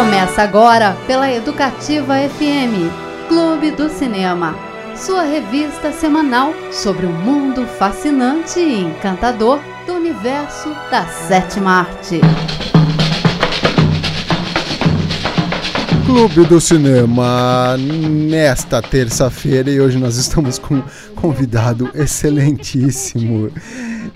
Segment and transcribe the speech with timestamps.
[0.00, 4.56] Começa agora pela Educativa FM, Clube do Cinema,
[4.96, 12.18] sua revista semanal sobre o mundo fascinante e encantador do universo da sétima arte.
[16.06, 20.82] Clube do Cinema, nesta terça-feira, e hoje nós estamos com um
[21.14, 23.50] convidado excelentíssimo.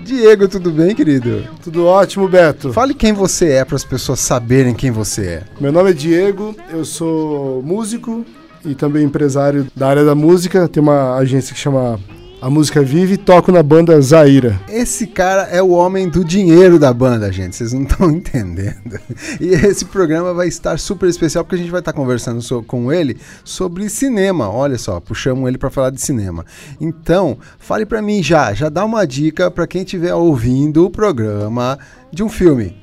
[0.04, 1.44] Diego, tudo bem, querido?
[1.62, 2.72] Tudo ótimo, Beto.
[2.74, 5.42] Fale quem você é para as pessoas saberem quem você é.
[5.58, 8.24] Meu nome é Diego, eu sou músico
[8.64, 10.68] e também empresário da área da música.
[10.68, 11.98] Tem uma agência que chama
[12.44, 14.60] A Música Vive e toco na banda Zaira.
[14.68, 17.56] Esse cara é o homem do dinheiro da banda, gente.
[17.56, 19.00] Vocês não estão entendendo.
[19.40, 22.92] E esse programa vai estar super especial porque a gente vai estar conversando so com
[22.92, 24.50] ele sobre cinema.
[24.50, 26.44] Olha só, puxamos ele para falar de cinema.
[26.78, 31.78] Então, fale para mim já, já dá uma dica para quem estiver ouvindo o programa
[32.12, 32.76] de um filme.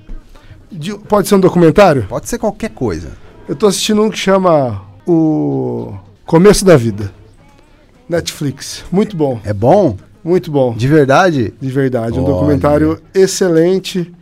[0.72, 2.08] De- pode ser um documentário?
[2.10, 3.10] Pode ser qualquer coisa.
[3.48, 5.94] Eu tô assistindo um que chama O
[6.26, 7.21] Começo da Vida.
[8.12, 8.84] Netflix.
[8.92, 9.98] Muito bom, É bom?
[10.24, 10.74] muito bom.
[10.76, 11.54] De verdade?
[11.60, 12.20] De verdade.
[12.20, 12.34] Um Olha.
[12.34, 14.14] documentário excelente.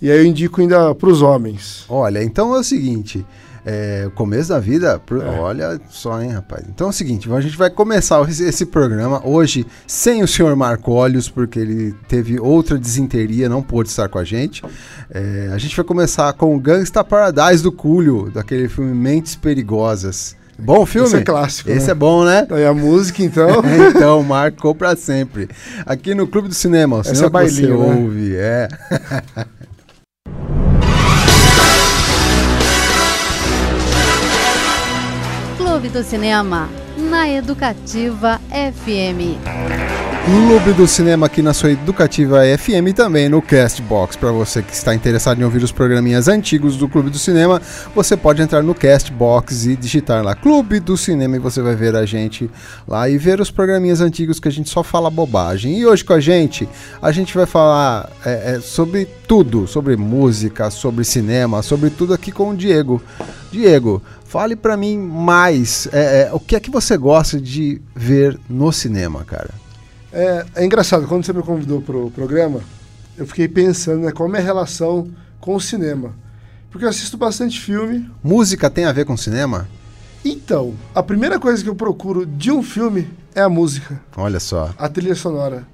[0.00, 1.84] E aí eu indico ainda pros homens.
[1.88, 3.24] Olha, então é o seguinte.
[3.64, 5.38] É, o começo da vida, pro- É.
[5.38, 6.64] olha só, hein, rapaz.
[6.68, 10.56] Então é o seguinte, a gente vai começar esse, esse programa hoje sem o senhor
[10.56, 14.64] Marcólios, porque ele teve outra desinteria, não pôde estar com a gente.
[15.08, 20.34] É, a gente vai começar com o Gangsta Paradise do Cúlio, daquele filme Mentes Perigosas.
[20.58, 21.08] Bom filme?
[21.08, 21.92] Esse é clássico, Esse né?
[21.92, 22.46] é bom, né?
[22.50, 23.62] Aí a música, então.
[23.90, 25.48] então, marcou pra sempre.
[25.86, 27.94] Aqui no Clube do Cinema, o cinema é que você bailinho, né?
[27.94, 28.68] ouve, é.
[35.56, 36.68] Clube do Cinema,
[37.12, 39.36] na Educativa FM.
[40.24, 44.16] Clube do Cinema aqui na sua Educativa FM e também no Castbox.
[44.16, 47.60] Para você que está interessado em ouvir os programinhas antigos do Clube do Cinema,
[47.94, 51.94] você pode entrar no Castbox e digitar lá Clube do Cinema e você vai ver
[51.94, 52.50] a gente
[52.88, 55.78] lá e ver os programinhas antigos que a gente só fala bobagem.
[55.78, 56.66] E hoje com a gente,
[57.02, 62.32] a gente vai falar é, é, sobre tudo, sobre música, sobre cinema, sobre tudo aqui
[62.32, 63.02] com o Diego.
[63.50, 64.00] Diego,
[64.32, 68.72] fale para mim mais, é, é, o que é que você gosta de ver no
[68.72, 69.50] cinema, cara?
[70.10, 72.60] É, é engraçado, quando você me convidou pro programa,
[73.18, 76.14] eu fiquei pensando, né, qual é a minha relação com o cinema.
[76.70, 78.10] Porque eu assisto bastante filme.
[78.24, 79.68] Música tem a ver com cinema?
[80.24, 84.72] Então, a primeira coisa que eu procuro de um filme é a música, Olha só.
[84.78, 85.66] a trilha sonora.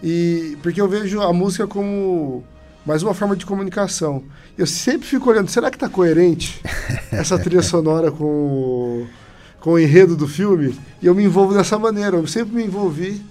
[0.00, 2.44] E porque eu vejo a música como
[2.84, 4.22] mais uma forma de comunicação.
[4.56, 6.60] Eu sempre fico olhando, será que tá coerente
[7.12, 9.06] essa trilha sonora com o,
[9.60, 10.74] com o enredo do filme?
[11.00, 12.16] E eu me envolvo dessa maneira.
[12.16, 13.22] Eu sempre me envolvi,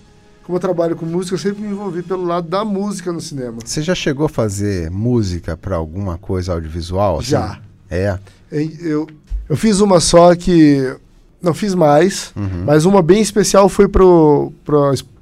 [0.44, 3.58] como eu trabalho com música, eu sempre me envolvi pelo lado da música no cinema.
[3.64, 7.20] Você já chegou a fazer música pra alguma coisa audiovisual?
[7.20, 7.30] assim?
[7.30, 7.60] Já.
[7.90, 8.18] É.
[8.52, 9.08] Eu,
[9.48, 10.96] eu fiz uma só que.
[11.42, 12.64] Não fiz mais, Uhum.
[12.66, 14.52] mas uma bem especial foi pro,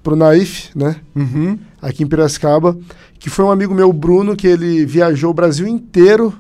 [0.08, 0.96] pro, Naif, né?
[1.14, 1.60] Uhum.
[1.82, 2.78] Aqui em Piracicaba,
[3.20, 6.34] que foi um amigo meu, Bruno, que ele viajou o Brasil inteiro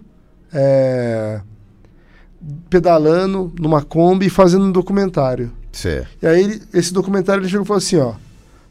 [0.54, 1.42] é,
[2.70, 5.52] pedalando numa Kombi e fazendo um documentário.
[5.74, 6.06] Cê.
[6.22, 8.14] E aí, esse documentário ele chegou e falou assim: ó,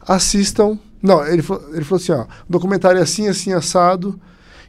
[0.01, 0.79] assistam.
[0.99, 4.19] Não, ele, falou- ele falou assim: ó, documentário é assim, assim, assado,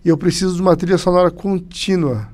[0.05, 2.28] e eu preciso de uma trilha sonora contínua.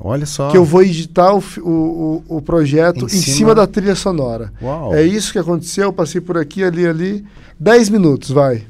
[0.00, 0.50] Olha só.
[0.50, 3.54] que eu vou editar o, o, o, projeto Em em, cima- cima...
[3.54, 4.52] da trilha sonora.
[4.62, 4.94] Uau.
[4.94, 7.24] É isso que aconteceu, eu passei por aqui, ali, ali.
[7.58, 8.64] 10 minutos, vai.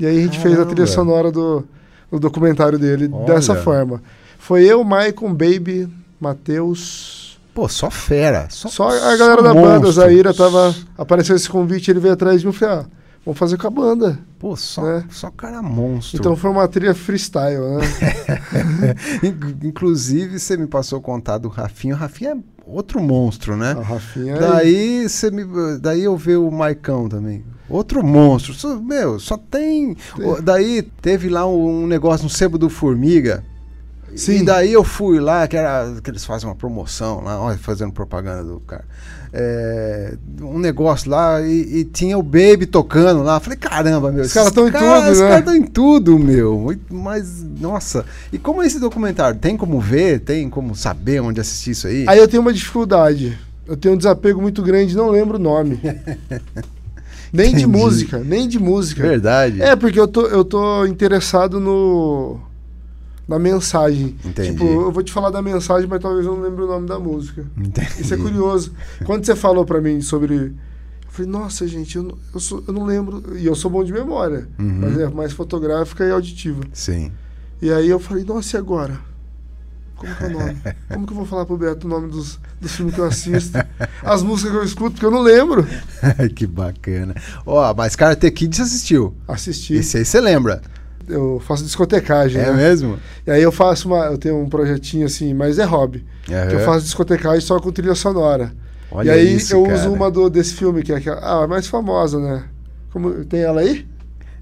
[0.00, 0.70] E aí a gente fez a Caramba.
[0.74, 1.64] trilha sonora do,
[2.10, 3.24] do documentário dele Olha.
[3.34, 4.02] dessa forma.
[4.38, 5.88] Foi eu, Maicon, Baby,
[6.20, 7.38] Matheus.
[7.54, 8.46] Pô, só fera.
[8.50, 9.72] Só, Só a galera da monstro.
[9.80, 10.74] banda, Zaira tava.
[10.96, 12.86] Apareceu esse convite, ele veio atrás de mim e falei, ah,
[13.24, 14.18] vamos fazer com a banda.
[14.38, 15.04] Pô, só, né?
[15.10, 16.18] só cara monstro.
[16.20, 18.94] Então foi uma trilha freestyle, né?
[19.22, 21.94] In- Inclusive, você me passou o contato do Rafinha.
[21.94, 22.36] O Rafinha é
[22.66, 23.72] outro monstro, né?
[23.72, 24.34] A Rafinha.
[24.34, 24.40] aí.
[24.40, 25.44] Daí, você me,
[25.80, 27.44] daí eu vi o Maicão também.
[27.68, 28.54] Outro monstro.
[28.80, 29.96] Meu, só tem.
[30.18, 33.44] o- Daí teve lá um, negócio no Sebo do Formiga.
[34.12, 34.44] E Sim.
[34.44, 38.42] daí eu fui lá, que, era, que eles fazem uma promoção lá, olha, fazendo propaganda
[38.42, 38.84] do cara.
[39.32, 43.38] É, um negócio lá e, e tinha o Baby tocando lá.
[43.38, 44.24] Falei, caramba, meu.
[44.24, 45.28] Os caras esses tão em tudo, Os né?
[45.28, 46.76] caras estão em tudo, meu.
[46.90, 48.06] Mas, nossa.
[48.32, 49.38] E como é esse documentário?
[49.38, 50.20] Tem como ver?
[50.20, 52.04] Tem como saber onde assistir isso aí?
[52.08, 53.38] Aí eu tenho uma dificuldade.
[53.66, 55.78] Eu tenho um desapego muito grande, não lembro o nome.
[57.30, 57.56] nem Entendi.
[57.58, 59.02] de música, nem de música.
[59.02, 59.60] Verdade.
[59.60, 62.40] É, porque eu tô, eu tô interessado no.
[63.28, 64.16] Na mensagem.
[64.24, 64.52] Entendi.
[64.52, 66.98] Tipo, eu vou te falar da mensagem, mas talvez eu não lembre o nome da
[66.98, 67.44] música.
[67.56, 68.00] Entendi.
[68.00, 68.72] Isso é curioso.
[69.04, 70.34] Quando você falou pra mim sobre.
[71.04, 73.36] Eu falei, nossa, gente, eu não, eu, sou- eu não lembro.
[73.36, 74.78] E eu sou bom de memória, Uhum.
[74.80, 76.62] mas é mais fotográfica e auditiva.
[76.72, 77.12] Sim.
[77.60, 78.98] E aí eu falei, nossa, e agora?
[79.96, 80.56] Como que é o nome?
[80.88, 83.58] Como que eu vou falar pro Beto o nome dos, dos filmes que eu assisto?
[84.04, 85.66] As músicas que eu escuto, porque eu não lembro.
[86.36, 87.16] que bacana.
[87.44, 89.12] Ó, mas Karate Kid você assistiu?
[89.26, 89.74] Assisti.
[89.74, 90.62] Esse aí você lembra?
[91.08, 92.52] Eu faço discotecagem, É né?
[92.52, 92.98] mesmo?
[93.26, 94.06] E aí eu faço uma.
[94.06, 96.04] Eu tenho um projetinho assim, mas é hobby.
[96.24, 98.52] Que eu faço discotecagem só com trilha sonora.
[98.90, 99.74] Olha e aí isso, eu cara.
[99.74, 101.18] uso uma do, desse filme, que é aquela.
[101.20, 102.44] Ah, a mais famosa, né?
[102.92, 103.86] Como, tem ela aí?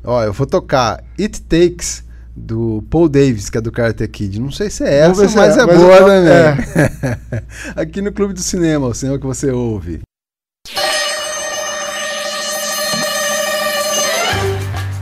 [0.04, 2.04] Ó, eu vou tocar It Takes
[2.36, 4.38] do Paul Davis, que é do Karate Kid.
[4.40, 7.42] Não sei se é essa, se mas é, é, mas boa eu- também.
[7.74, 10.00] Aqui no Clube do Cinema, o cinema que você ouve.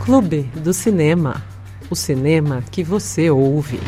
[0.05, 1.43] Clube do Cinema.
[1.91, 3.79] O cinema que você ouve.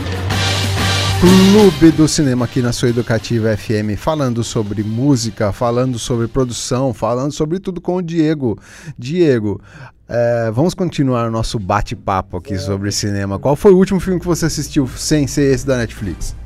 [1.19, 7.33] Clube do Cinema aqui na sua Educativa FM, falando sobre música, falando sobre produção, falando
[7.33, 8.59] sobre tudo com o Diego.
[8.99, 9.59] Diego,
[10.07, 13.39] é, vamos continuar o nosso bate-papo aqui sobre cinema.
[13.39, 16.37] Qual foi o último filme que você assistiu sem ser esse da Netflix?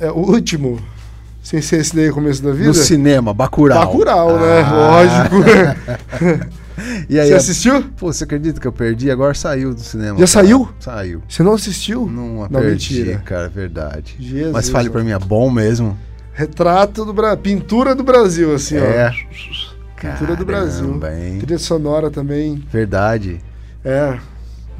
[0.00, 0.80] É o último.
[1.42, 2.68] Sem ser esse daí, começo da vida?
[2.68, 3.86] No cinema, Bacurau.
[3.86, 4.62] Bacurau, né?
[4.62, 5.28] Ah.
[5.30, 6.52] Lógico.
[7.08, 7.82] E aí, Você assistiu?
[7.96, 9.10] Pô, você acredita que eu perdi?
[9.10, 10.18] Agora saiu do cinema.
[10.18, 10.26] Já cara.
[10.26, 10.68] saiu?
[10.80, 11.22] Saiu.
[11.28, 12.06] Você não assistiu?
[12.06, 13.18] Não, Não, perdi, mentira.
[13.24, 14.16] cara, é verdade.
[14.18, 15.98] Jesus, Mas fale pra mim, é bom mesmo?
[16.32, 17.38] Retrato do Brasil.
[17.38, 19.10] Pintura do Brasil, assim, é.
[19.10, 20.00] ó.
[20.00, 21.00] Pintura do Brasil.
[21.06, 21.38] Hein?
[21.38, 22.62] Trilha sonora também.
[22.70, 23.40] Verdade.
[23.84, 24.18] É.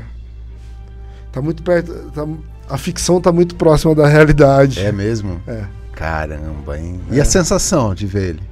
[1.31, 1.93] tá muito perto.
[2.13, 2.27] tá-
[2.69, 4.79] a ficção tá muito próxima da realidade.
[4.79, 5.41] É mesmo?
[5.47, 5.63] É.
[5.93, 7.01] Caramba, hein?
[7.11, 7.15] É.
[7.15, 8.50] E a sensação de ver ele?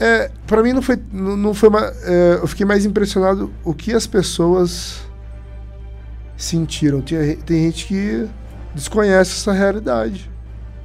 [0.00, 3.92] É, para mim não foi, não, foi ma- é, eu fiquei mais impressionado o que
[3.92, 5.00] as pessoas
[6.36, 7.00] sentiram.
[7.00, 8.26] Tinha, tem gente que
[8.74, 10.30] desconhece essa realidade.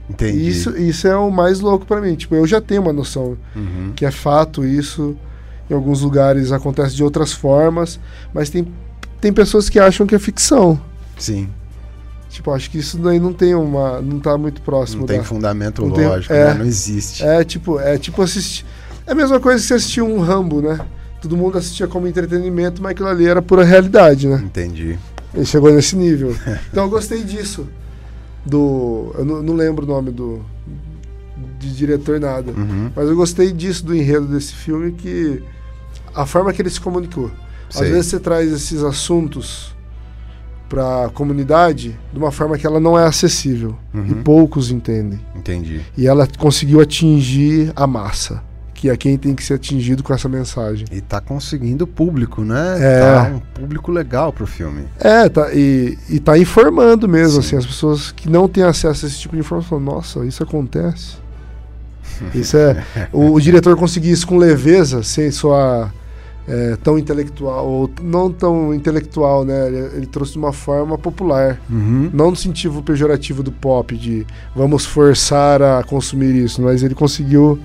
[0.09, 0.37] Entendi.
[0.37, 2.15] E isso, isso é o mais louco para mim.
[2.15, 3.93] Tipo, eu já tenho uma noção Uhum.
[3.95, 5.15] que é fato isso.
[5.69, 7.99] Em alguns lugares acontece de outras formas,
[8.33, 8.67] mas tem,
[9.21, 10.79] tem pessoas que acham que é ficção.
[11.17, 11.49] Sim.
[12.29, 15.23] Tipo, acho que isso daí não tem uma, não tá muito próximo Não tem da-
[15.23, 16.47] fundamento Não tem- lógico, é.
[16.47, 16.53] né?
[16.55, 17.23] Não existe.
[17.23, 18.65] É tipo, é tipo assistir.
[19.05, 20.79] É a mesma coisa que você assistir um Rambo, né?
[21.21, 24.41] Todo mundo assistia como entretenimento, mas aquilo ali era pura realidade, né?
[24.43, 24.97] Entendi.
[25.33, 26.35] Ele chegou nesse nível.
[26.71, 27.67] Então eu gostei disso.
[28.45, 29.13] Do.
[29.17, 30.41] Eu não, não lembro o nome do.
[31.59, 32.51] De diretor nada.
[32.51, 32.91] Uhum.
[32.95, 35.41] Mas eu gostei disso do enredo desse filme, que.
[36.13, 37.31] A forma que ele se comunicou.
[37.69, 37.89] Às Sei.
[37.89, 39.73] vezes você traz esses assuntos
[40.69, 43.75] pra comunidade de uma forma que ela não é acessível.
[43.93, 44.23] E Uhum.
[44.23, 45.19] poucos entendem.
[45.35, 45.81] Entendi.
[45.97, 48.43] E ela conseguiu atingir a massa,
[48.83, 50.85] que é quem tem que ser atingido com essa mensagem.
[50.91, 52.75] E tá conseguindo público, né?
[52.81, 52.99] É.
[52.99, 54.83] Tá um público legal pro filme.
[54.99, 57.47] É, tá, e, e tá informando mesmo, Sim.
[57.47, 61.15] assim, as pessoas que não têm acesso a esse tipo de informação, nossa, isso acontece.
[62.35, 62.83] Isso é.
[63.13, 65.91] o, o diretor conseguir isso com leveza, sem soar
[66.47, 69.67] é, tão intelectual, ou não tão intelectual, né?
[69.67, 71.59] Ele, ele trouxe de uma forma popular.
[71.69, 72.09] Uhum.
[72.13, 77.57] Não no sentido pejorativo do pop, de vamos forçar a consumir isso, mas ele conseguiu.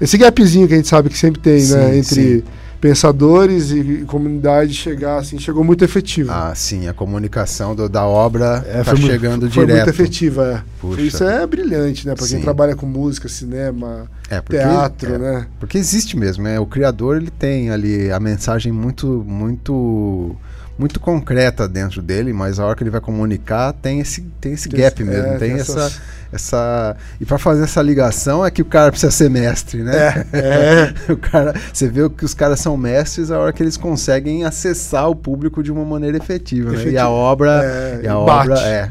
[0.00, 1.96] Esse gapzinho que a gente sabe que sempre tem, Sim, né?
[1.98, 2.42] Entre sim.
[2.80, 6.30] pensadores e comunidade chegar assim, chegou muito efetivo.
[6.32, 9.84] Ah, sim, a comunicação do- da obra É, tá foi chegando foi direto.
[9.86, 11.02] muito efetiva, é.
[11.02, 12.14] Isso é brilhante, né?
[12.14, 15.46] Pra quem trabalha com música, cinema, É, porque, teatro, é, né?
[15.58, 16.60] Porque existe mesmo, né?
[16.60, 20.36] O criador ele tem ali a mensagem muito, muito,
[20.78, 24.68] muito concreta dentro dele, mas a hora que ele vai comunicar tem esse, tem esse
[24.68, 26.00] Tem gap esse- mesmo, é, tem tem essa, essas-
[26.32, 30.24] essa e para fazer essa ligação é que o cara precisa ser mestre, né?
[30.32, 34.44] É, o cara, você vê que os caras são mestres a hora que eles conseguem
[34.44, 36.84] acessar o público de uma maneira efetiva, né?
[36.90, 38.50] E a obra, É, e a bate.
[38.50, 38.90] obra é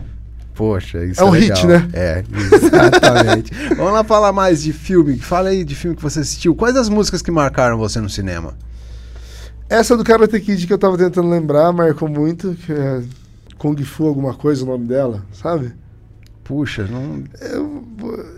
[0.54, 1.56] Poxa, isso É é, um legal.
[1.56, 1.88] hit, né?
[1.94, 2.24] É,
[2.64, 3.52] exatamente.
[3.78, 5.16] Vamos lá falar mais de filme.
[5.20, 6.56] Fala aí de filme que você assistiu.
[6.56, 8.56] Quais as músicas que marcaram você no cinema?
[9.70, 13.04] Essa do Karate Kid que eu tava tentando lembrar, marcou muito, que é
[13.58, 15.74] Kung Fu alguma coisa, o nome dela, sabe?
[16.44, 17.24] Puxa, não.
[17.42, 17.84] Eu,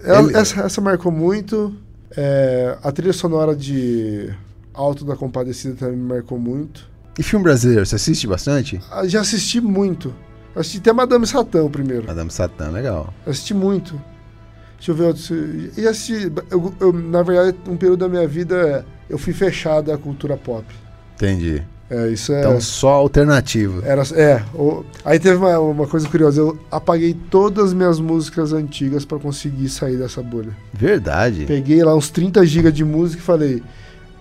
[0.03, 1.75] ela- Ele- essa, essa marcou muito.
[2.17, 4.33] É, a trilha sonora de
[4.73, 6.89] Alto da Compadecida também me marcou muito.
[7.19, 8.79] E filme brasileiro, você assiste bastante?
[8.89, 10.13] Ah, Já assisti muito.
[10.55, 12.07] Assisti até Madame Satã primeiro.
[12.07, 13.13] Madame Satã, legal.
[13.27, 14.01] Assisti muito.
[14.77, 15.35] Deixa eu ver outro.
[15.77, 16.31] E assisti.
[16.49, 20.65] Eu, eu, na verdade, um período da minha vida eu fui fechado à cultura pop.
[21.19, 21.61] Entendi.
[21.89, 22.39] É, isso é.
[22.39, 23.81] Então, só alternativo.
[23.83, 28.53] Era, é, o- aí teve uma, uma coisa curiosa, eu apaguei todas as minhas músicas
[28.53, 30.55] antigas pra conseguir sair dessa bolha.
[30.71, 31.45] Verdade.
[31.45, 33.63] Peguei lá uns 30 GB de música e falei,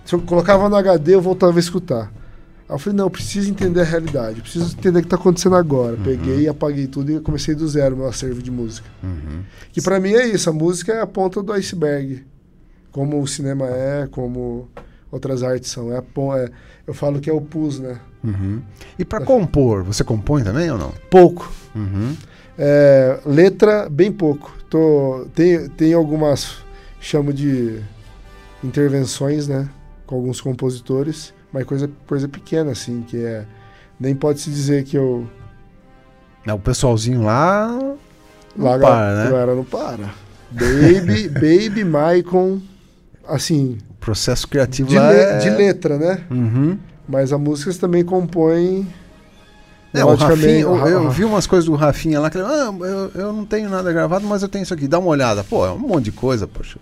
[0.03, 2.11] se eu colocava no HD eu voltava a escutar.
[2.67, 5.55] Aí eu falei, não, eu preciso entender a realidade, preciso entender o que tá acontecendo
[5.55, 5.95] agora.
[6.03, 8.87] Peguei, apaguei tudo e comecei do zero meu acervo de música.
[9.03, 9.41] Uhum.
[9.71, 12.23] Que pra mim é isso, a música é a ponta do iceberg.
[12.91, 14.67] Como o cinema é, como
[15.11, 15.91] outras artes são.
[15.91, 16.49] É, a é-
[16.87, 17.99] eu falo que é o pus, né?
[18.23, 18.61] Uhum.
[18.97, 20.91] E pra compor, você compõe também ou não?
[21.09, 21.51] Pouco.
[21.75, 22.15] Uhum.
[22.57, 24.51] É, letra, bem pouco.
[24.69, 26.57] Tô, tem, tem algumas,
[26.99, 27.79] chamo de
[28.63, 29.69] intervenções, né?
[30.05, 33.45] Com alguns compositores, mas coisa, coisa pequena, assim, que é.
[33.99, 35.27] Nem pode se dizer que eu.
[36.45, 37.67] É, O pessoalzinho lá.
[38.55, 39.29] Não lá para, né?
[39.29, 40.09] galera não para.
[40.51, 41.29] Baby,
[41.69, 42.59] Baby, Maicon,
[43.27, 45.37] assim, processo criativo de, lá le- é...
[45.39, 46.19] de letra, né?
[46.31, 46.77] Uhum.
[47.07, 48.87] Mas a música também compõe.
[49.93, 50.13] É, o.
[50.15, 53.43] Rafinha, eu, eu vi umas coisas do Rafinha lá que ele, ah, eu, eu não
[53.45, 55.43] tenho nada gravado, mas eu tenho isso aqui, dá uma olhada.
[55.43, 56.77] Pô, é um monte de coisa, poxa,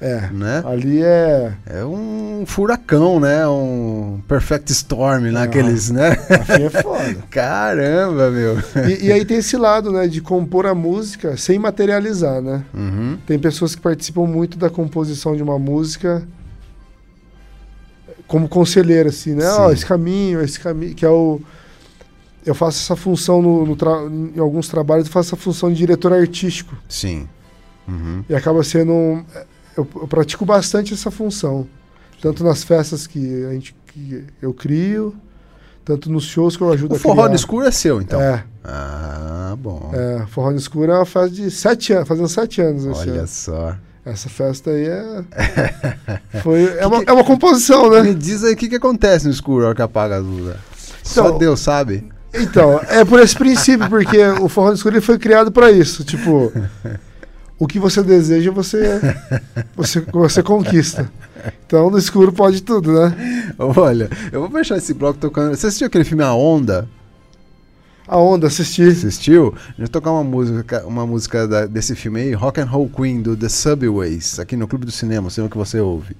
[0.00, 0.28] É.
[0.32, 0.60] né?
[0.66, 1.52] Ali é.
[1.66, 3.46] É um furacão, né?
[3.46, 5.38] Um perfect storm, né?
[5.38, 5.44] Ah.
[5.44, 6.08] Aqueles, né?
[6.28, 7.16] Rafinha é foda.
[7.30, 8.58] Caramba, meu.
[8.88, 12.64] E, e aí tem esse lado, né, de compor a música sem materializar, né?
[12.74, 13.16] Uhum.
[13.24, 16.26] Tem pessoas que participam muito da composição de uma música
[18.30, 19.44] como conselheiro, assim, né?
[19.50, 19.74] Ó, Sim.
[19.74, 21.40] esse caminho, esse caminho, que é o...
[22.46, 25.74] Eu faço essa função no, no tra- em alguns trabalhos, eu faço essa função de
[25.74, 26.74] diretor artístico.
[26.88, 27.28] Sim.
[27.88, 28.24] Uhum.
[28.28, 28.92] E acaba sendo...
[28.92, 29.24] um-
[29.76, 31.66] eu, eu pratico bastante essa função.
[32.22, 35.12] Tanto nas festas que, a gente, que eu crio,
[35.84, 37.28] tanto nos shows que eu ajudo O a forró criar.
[37.30, 38.20] no escuro é seu, então.
[38.20, 39.90] É, Ah, bom.
[39.92, 43.26] é, Forró no Escuro é uma festa de sete anos, fazendo sete anos Olha ano.
[44.04, 44.10] Só.
[44.10, 45.24] Essa festa aí é.
[46.42, 48.14] Foi, é, uma, é uma composição, Me né?
[48.14, 50.46] diz aí o que, que acontece no escuro na hora que apaga a luz.
[50.46, 50.54] né?
[51.02, 52.08] Só Então- Deus sabe.
[52.32, 56.04] Então, é por esse princípio, porque o forró no escuro ele foi criado pra isso.
[56.04, 56.52] Tipo,
[57.58, 59.00] o que você deseja, você,
[59.74, 61.10] você, você conquista.
[61.66, 63.52] Então, no escuro pode tudo, né?
[63.58, 65.56] Olha, eu vou fechar esse bloco tocando.
[65.56, 66.86] Você assistiu aquele filme A Onda?
[68.10, 68.88] A onda, assistir.
[68.90, 69.54] Assistiu?
[69.56, 72.88] A gente vai tocar uma música, uma música da- desse filme aí, Rock and Roll
[72.88, 76.16] Queen, do The Subways, aqui no Clube do Cinema, o cinema que você ouve.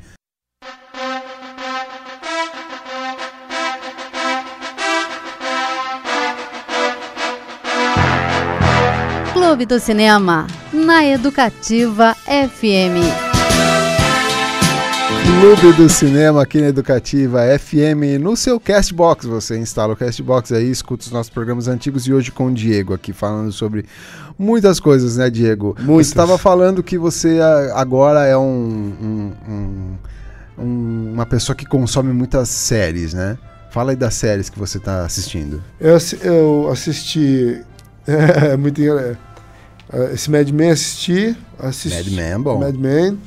[9.32, 13.29] Clube do Cinema, na Educativa FM.
[15.24, 19.26] Clube do Cinema aqui na Educativa FM, no seu Castbox.
[19.26, 22.94] Você instala o Castbox aí, escuta os nossos programas antigos e hoje com o Diego
[22.94, 23.84] aqui falando sobre
[24.38, 25.76] muitas coisas, né, Diego?
[25.78, 26.06] Muitas.
[26.08, 28.42] Você estava falando que você ah, agora é um,
[29.00, 29.98] um- um-
[30.62, 33.36] um- uma pessoa que consome muitas séries, né?
[33.70, 35.62] Fala aí das séries que você está assistindo.
[35.80, 37.60] Eu, eu assisti.
[38.06, 39.16] É, muito engra-
[39.92, 41.36] é, Esse Mad Men assisti.
[41.58, 42.58] assisti Mad Men, bom.
[42.58, 43.18] Mad Men.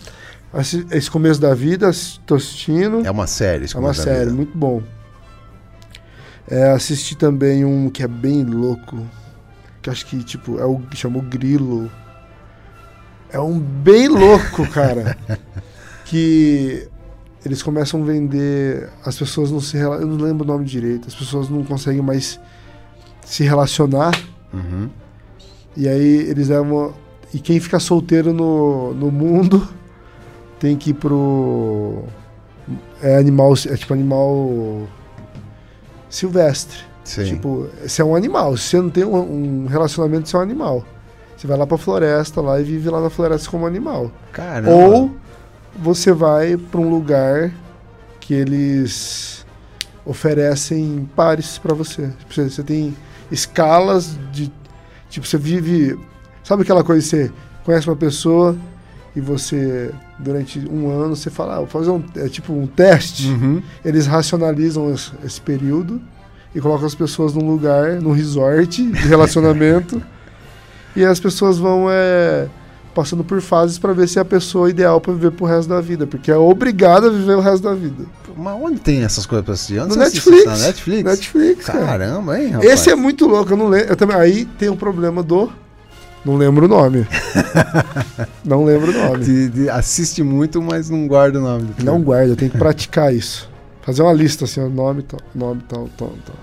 [0.92, 3.06] Esse começo da vida, assistindo.
[3.06, 3.66] É uma série.
[3.74, 4.84] É uma série, muito bom.
[6.48, 9.08] É, assisti também um que é bem louco.
[9.82, 11.92] Que acho que, tipo, é o que chamou Grilo.
[13.32, 15.18] É um bem louco, cara.
[16.06, 16.88] que
[17.44, 18.90] eles começam a vender.
[19.04, 21.08] As pessoas não se Eu não lembro o nome direito.
[21.08, 22.40] As pessoas não conseguem mais
[23.26, 24.14] se relacionar.
[24.54, 24.88] Uhum.
[25.76, 26.94] E aí eles levam.
[27.34, 29.68] E quem fica solteiro no, no mundo
[30.64, 32.04] tem que ir pro.
[33.02, 33.54] É animal.
[33.68, 34.88] É tipo animal.
[36.10, 36.78] Silvestre.
[37.04, 37.26] Sim.
[37.26, 38.56] Tipo, você é um animal.
[38.56, 40.86] Se você não tem um, um relacionamento, você é um animal.
[41.36, 44.10] Você vai lá pra floresta lá e vive lá na floresta como animal.
[44.32, 44.72] Caramba.
[44.72, 45.12] Ou
[45.76, 47.52] você vai pra um lugar
[48.22, 49.46] que eles
[50.06, 52.08] oferecem pares pra você.
[52.20, 52.96] Tipo, Você, você tem
[53.30, 54.50] escalas de.
[55.10, 56.00] Tipo, você vive.
[56.42, 57.32] Sabe aquela coisa que você
[57.66, 58.56] conhece uma pessoa
[59.16, 62.04] e você, durante um ano, você fala, ah, vou fazer um.
[62.16, 63.28] É tipo um teste.
[63.28, 63.62] Uhum.
[63.86, 66.02] Eles racionalizam esse, esse período
[66.56, 70.02] e colocam as pessoas num lugar, num resort de relacionamento.
[70.96, 72.48] e as pessoas vão é,
[72.94, 75.82] passando por fases para ver se é a pessoa ideal para viver pro resto da
[75.82, 78.06] vida, porque é obrigada a viver o resto da vida.
[78.36, 79.80] Mas onde tem essas coisas pra assistir?
[79.80, 80.62] Onde No assiste Netflix.
[80.62, 81.04] Netflix?
[81.04, 81.86] Netflix, cara.
[81.86, 82.72] Caramba, hein, rapaz?
[82.72, 83.90] Esse é muito louco, eu não lembro.
[83.90, 85.52] Eu também, aí tem o problema do.
[86.26, 87.06] Não lembro o nome.
[88.46, 89.26] não lembro o nome.
[89.26, 91.84] De- de- assiste muito, mas não guarda o nome do filme.
[91.84, 93.50] Não guarda, eu tenho que praticar isso.
[93.82, 96.36] Fazer uma lista assim, ó, nome, tal, nome, tal, tal, tal.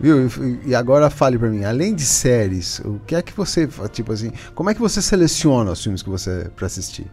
[0.00, 0.28] Viu?
[0.66, 4.32] E- agora fale pra mim, além de séries, o que é que você, tipo assim,
[4.54, 7.06] como é que você seleciona os filmes que você pra assistir?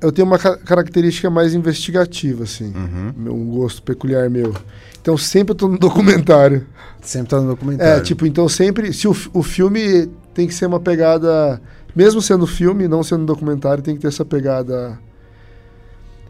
[0.00, 2.72] Eu tenho uma ca- característica mais investigativa, assim.
[2.76, 3.32] Uhum.
[3.32, 4.54] Um gosto peculiar meu.
[5.00, 6.64] Então sempre eu tô no documentário.
[7.00, 7.98] Sempre tá no documentário.
[7.98, 8.92] É, tipo, então sempre.
[8.92, 10.08] Se o, o filme
[10.38, 11.60] tem que ser uma pegada.
[11.96, 14.96] Mesmo sendo filme, não sendo documentário, tem que ter essa pegada.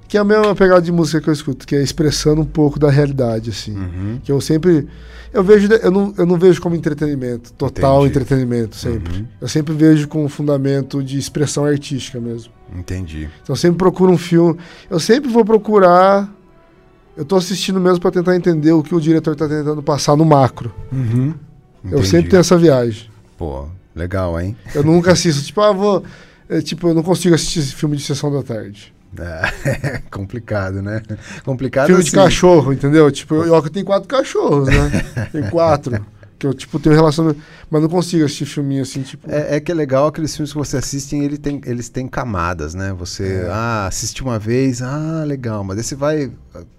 [0.08, 2.78] Que é a mesma pegada de música que eu escuto, que é expressando um pouco
[2.78, 3.76] da realidade, assim.
[3.76, 4.18] Uhum.
[4.24, 4.88] Que eu sempre.
[5.30, 5.70] Eu vejo.
[5.70, 8.08] Eu não, eu não vejo como entretenimento, total Entendi.
[8.08, 9.18] entretenimento, sempre.
[9.18, 9.26] Uhum.
[9.42, 12.50] Eu sempre vejo com um fundamento de expressão artística mesmo.
[12.74, 13.28] Entendi.
[13.42, 14.58] Então eu sempre procuro um filme.
[14.88, 16.34] Eu sempre vou procurar.
[17.14, 20.24] Eu tô assistindo mesmo para tentar entender o que o diretor tá tentando passar no
[20.24, 20.72] macro.
[20.90, 21.34] Uhum.
[21.90, 23.10] Eu sempre tenho essa viagem.
[23.36, 23.66] Pô,
[23.98, 24.56] legal, hein?
[24.74, 26.02] Eu nunca assisto, tipo, ah, vou.
[26.48, 28.94] é, tipo, eu não consigo assistir esse filme de sessão da tarde.
[29.64, 31.02] É complicado, né?
[31.44, 32.16] Complicado filme de assim.
[32.16, 33.10] cachorro, entendeu?
[33.10, 35.28] Tipo, eu, eu tenho quatro cachorros, né?
[35.32, 36.04] Tem quatro.
[36.38, 37.40] Que eu, tipo, tenho relacionamento.
[37.68, 39.28] Mas não consigo assistir filminho assim, tipo.
[39.28, 42.74] É, é que é legal aqueles filmes que você assiste, ele tem, eles têm camadas,
[42.74, 42.94] né?
[42.96, 43.48] Você, É.
[43.50, 45.64] ah, assiste uma vez, ah, legal.
[45.64, 46.30] Mas aí você vai,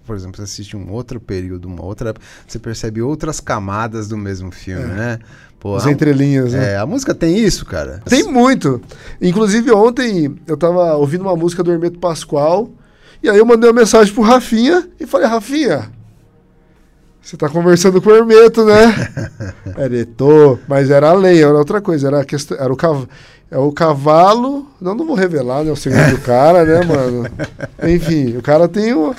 [0.06, 2.14] por exemplo, você assiste um outro período, uma outra,
[2.48, 5.18] você percebe outras camadas do mesmo filme, né?
[5.60, 6.72] Pô, As a, entrelinhas, né?
[6.72, 8.00] é, a música tem isso, cara.
[8.06, 8.80] Tem muito.
[9.20, 12.70] Inclusive, ontem eu tava ouvindo uma música do Hermeto Pascoal.
[13.22, 15.90] E aí eu mandei uma mensagem pro Rafinha e falei, Rafinha,
[17.20, 18.94] você tá conversando com o Hermeto, né?
[19.76, 20.58] Ele, tô.
[20.66, 22.08] Mas era além, era outra coisa.
[22.08, 23.06] Era, a questão, era o, cav
[23.50, 24.66] é o cavalo.
[24.80, 25.70] Não, não vou revelar, né?
[25.70, 27.28] O segredo do cara, né, mano?
[27.86, 29.14] Enfim, o cara tem o.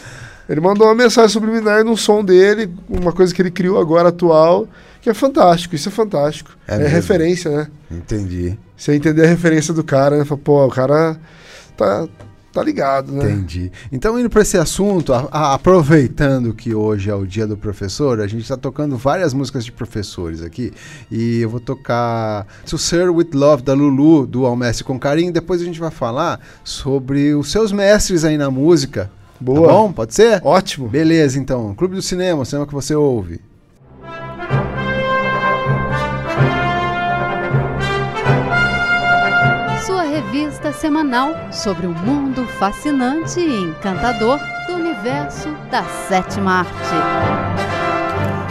[0.49, 4.67] Ele mandou uma mensagem subliminar no som dele, uma coisa que ele criou agora atual,
[5.01, 5.75] que é fantástico.
[5.75, 6.51] Isso é fantástico.
[6.67, 7.67] É É, referência, né?
[7.89, 10.25] Entendi, Você entender a referência do cara, né?
[10.25, 11.19] Fala, pô, o cara
[11.77, 12.07] tá,
[12.51, 13.31] tá ligado, né?
[13.31, 13.71] entendi.
[13.91, 18.19] Então, indo para esse assunto, a- a- aproveitando que hoje é o dia do professor,
[18.19, 20.73] a gente está tocando várias músicas de professores aqui.
[21.11, 25.31] E eu vou tocar To Sir With Love, da Lulu, do Ao Mestre com Carinho.
[25.31, 29.11] Depois a gente vai falar sobre os seus mestres aí na música.
[29.39, 29.67] Boa.
[29.67, 29.91] Tá bom?
[29.91, 30.39] Pode ser?
[30.43, 30.87] Ótimo.
[30.87, 31.73] Beleza, então.
[31.75, 33.39] Clube do Cinema, o cinema que você ouve.
[40.51, 46.71] Revista semanal sobre o mundo fascinante e encantador do universo da sétima arte.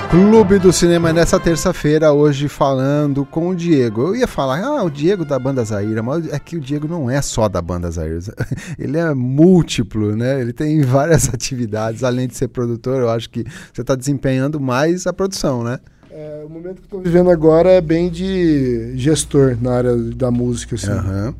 [0.09, 4.09] Clube do Cinema nessa terça-feira, hoje falando com o Diego.
[4.09, 7.11] Eu ia falar, ah, o Diego da Banda Zaira, mas é que o Diego não
[7.11, 8.19] é só da Banda Zaira.
[8.79, 10.41] Ele é múltiplo, né?
[10.41, 15.07] Ele tem várias atividades, além de ser produtor, eu acho que você está desempenhando mais
[15.07, 15.79] a produção, né?
[16.11, 20.31] É, o momento que eu tô vivendo agora é bem de gestor na área da
[20.31, 20.91] música, assim.
[20.91, 21.35] Aham.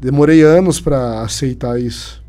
[0.00, 2.22] Demorei anos pra aceitar isso.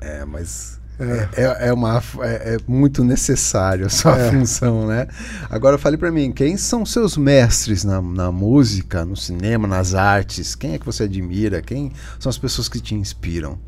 [0.00, 1.28] É, mas É.
[1.34, 4.30] é, é uma, é, é muito necessário a sua É.
[4.30, 5.06] função, né?
[5.48, 10.54] Agora fale pra mim, quem são seus mestres na, na música, no cinema, nas artes?
[10.54, 11.62] Quem é que você admira?
[11.62, 13.58] Quem são as pessoas que te inspiram?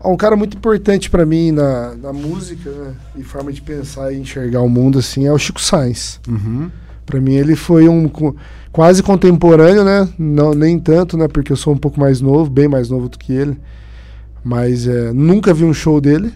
[0.00, 2.94] Ah, Um cara muito importante pra mim na, na música, né?
[3.16, 6.20] E forma de pensar e enxergar o mundo, assim, é o Chico Sainz.
[6.28, 6.70] Uhum.
[7.08, 8.06] Pra mim ele foi um
[8.70, 10.06] quase contemporâneo, né?
[10.18, 11.26] Não, nem tanto, né?
[11.26, 13.58] Porque eu sou um pouco mais novo, bem mais novo do que ele.
[14.44, 16.30] Mas é, nunca vi um show dele.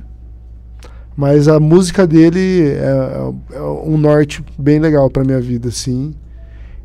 [1.14, 6.14] Mas a música dele é, é um norte bem legal pra minha vida, assim.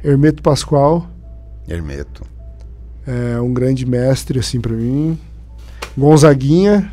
[0.03, 1.07] Hermeto Pascoal
[1.65, 2.23] Hermeto.
[3.05, 5.17] é um grande mestre, assim, pra mim.
[5.97, 6.91] Gonzaguinha.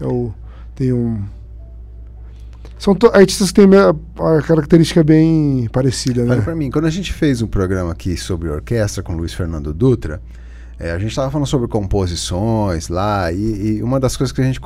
[0.00, 0.34] Eu
[0.74, 1.22] tenho um.
[2.82, 6.40] São artistas que têm a característica bem parecida, né?
[6.40, 10.20] pra mim, quando a gente fez um programa aqui sobre orquestra com Luiz Fernando Dutra,
[10.80, 14.44] é, a gente estava falando sobre composições lá, e, e uma das coisas que a
[14.44, 14.60] gente,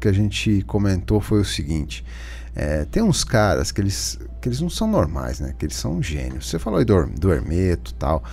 [0.00, 2.04] que a gente comentou foi o seguinte:
[2.52, 5.54] é, tem uns caras que eles, que eles não são normais, né?
[5.56, 6.50] Que eles são gênios.
[6.50, 8.24] Você falou aí do, do Hermeto e tal.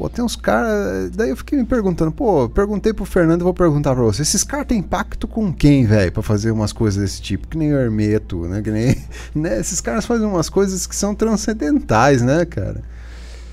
[0.00, 1.10] Pô, tem uns caras.
[1.10, 4.22] Daí eu fiquei me perguntando, pô, perguntei pro Fernando e vou perguntar pra você.
[4.22, 7.46] Esses caras têm pacto com quem, velho, pra fazer umas coisas desse tipo?
[7.46, 8.62] Que nem o Hermeto, né?
[8.62, 8.96] Que nem.
[9.34, 9.60] Né?
[9.60, 12.82] Esses caras fazem umas coisas que são transcendentais, né, cara?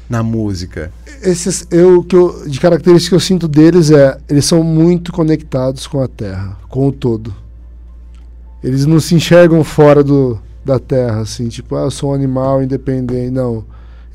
[0.10, 0.90] Na música.
[1.22, 5.86] Esses, eu, que eu, de característica que eu sinto deles é, eles são muito conectados
[5.86, 7.36] com a Terra, com o todo.
[8.64, 12.64] Eles não se enxergam fora do, da Terra, assim, tipo, ah, eu sou um animal
[12.64, 13.32] independente.
[13.32, 13.66] Não,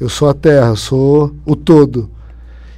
[0.01, 2.09] eu sou a Terra, sou o todo.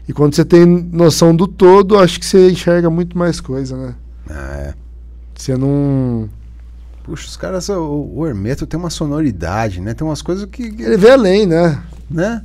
[0.09, 3.95] E quando você tem noção do todo, acho que você enxerga muito mais coisa, né?
[4.29, 4.75] Ah, é.
[5.35, 6.29] Você não.
[7.03, 9.95] Puxa, os caras, o, o Hermeto tem uma sonoridade, né?
[9.95, 10.63] Tem umas coisas que.
[10.63, 11.83] Ele vê além, né?
[12.11, 12.45] Né?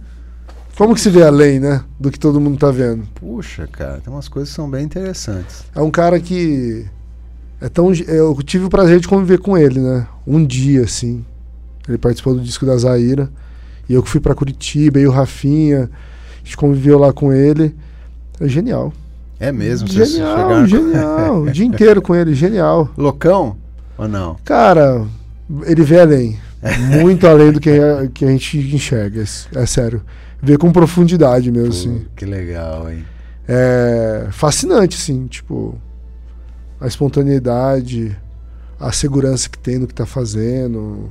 [0.78, 1.84] Como que se vê além, né?
[2.00, 3.06] Do que todo mundo tá vendo.
[3.16, 5.64] Puxa, cara, tem umas coisas que são bem interessantes.
[5.76, 6.86] É um cara que
[7.60, 7.94] é tão.
[7.94, 10.08] Eu tive o prazer de conviver com ele, né?
[10.26, 11.26] Um dia, assim.
[11.88, 13.30] Ele participou do disco da Zaira.
[13.90, 15.90] E eu que fui pra Curitiba, e o Rafinha.
[16.42, 17.76] A gente conviveu lá com ele.
[18.40, 18.94] É genial.
[19.40, 21.42] É mesmo, Genial, genial.
[21.44, 22.90] o dia inteiro com ele, genial.
[22.98, 23.56] Loucão?
[23.98, 24.36] Ou não?
[24.44, 25.06] Cara,
[25.66, 26.38] ele vê além.
[27.02, 29.24] Muito além do que a, que a gente enxerga.
[29.56, 30.02] É sério.
[30.42, 32.00] Vê com profundidade mesmo, assim.
[32.00, 33.06] Pô, que legal, hein?
[33.52, 35.76] é fascinante, assim, tipo,
[36.80, 38.16] a espontaneidade,
[38.80, 41.10] a segurança que tem no que tá fazendo.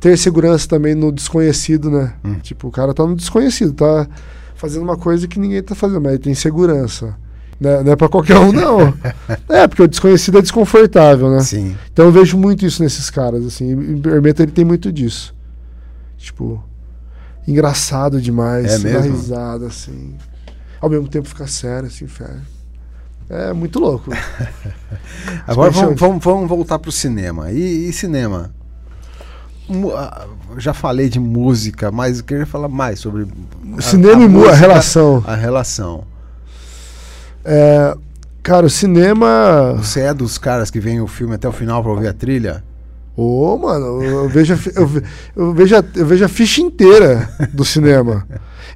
[0.00, 2.14] Ter segurança também no desconhecido, né?
[2.24, 2.40] Hum.
[2.40, 4.08] Tipo, o cara tá no desconhecido, tá
[4.56, 7.16] fazendo uma coisa que ninguém tá fazendo, mas ele tem segurança.
[7.60, 7.82] Né?
[7.82, 8.92] Não é pra qualquer um, não.
[9.48, 11.40] é, porque o desconhecido é desconfortável, né?
[11.40, 11.76] Sim.
[11.92, 13.74] Então eu vejo muito isso nesses caras, assim.
[13.74, 15.34] O Hermeto, ele tem muito disso.
[16.18, 16.62] Tipo,
[17.46, 19.16] engraçado demais, É dá mesmo?
[19.16, 20.14] risada, assim.
[20.80, 22.30] Ao mesmo tempo fica sério, assim, fé.
[23.28, 24.10] É muito louco.
[25.46, 27.50] Agora vamos, vamos, vamos voltar pro cinema.
[27.50, 28.54] E, e cinema?
[29.96, 30.26] Ah,
[30.58, 33.26] Já falei de música, mas eu queria falar mais sobre.
[33.76, 35.24] a- cinema e mu- a música, relação.
[35.26, 36.04] A relação.
[37.44, 37.94] É,
[38.42, 39.74] cara, o cinema.
[39.78, 42.62] Você é dos caras que vem o filme até o final pra ouvir a trilha?
[43.16, 45.02] Ô, mano, eu vejo, a eu, ve-
[45.34, 48.26] eu, vejo a, eu vejo a ficha inteira do cinema.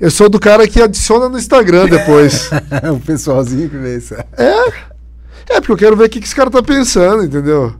[0.01, 2.49] Eu sou do cara que adiciona no Instagram depois.
[2.95, 4.15] o pessoalzinho que vê isso.
[4.15, 7.75] É, porque eu quero ver o que, que esse cara tá pensando, entendeu?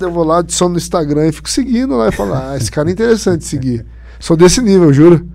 [0.00, 2.88] Eu vou lá, adiciono no Instagram e fico seguindo lá e falo, ah, esse cara
[2.88, 3.84] é interessante seguir.
[4.20, 5.26] Sou desse nível, juro.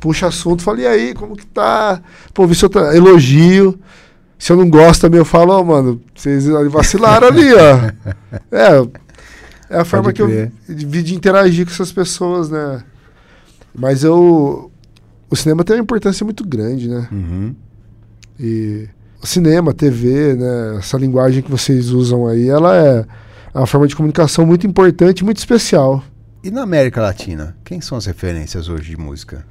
[0.00, 2.00] Puxa assunto, falo, e aí, como que tá?
[2.34, 3.78] Pô, vi seu tra- elogio.
[4.38, 7.92] Se eu não gosto também, eu falo, ó, mano, vocês vacilaram ali, ó.
[8.50, 10.28] É, é a forma que eu
[10.68, 12.82] vi de interagir com essas pessoas, né?
[13.74, 14.70] Mas eu.
[15.30, 17.08] O cinema tem uma importância muito grande, né?
[17.10, 17.54] Uhum.
[18.38, 18.88] E
[19.22, 23.06] cinema, TV, né, essa linguagem que vocês usam aí, ela é
[23.60, 26.02] uma forma de comunicação muito importante, muito especial.
[26.42, 29.44] E na América Latina, quem são as referências hoje de música?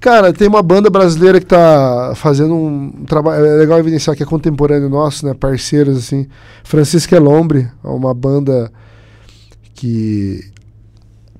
[0.00, 3.44] Cara, tem uma banda brasileira que tá fazendo um trabalho.
[3.44, 5.34] É legal evidenciar que é contemporâneo nosso, né?
[5.34, 6.28] Parceiros, assim.
[6.62, 8.70] Francisco Elombre, é uma banda
[9.74, 10.40] que